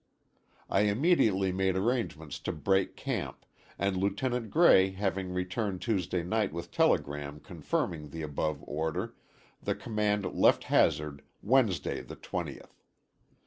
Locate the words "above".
8.23-8.63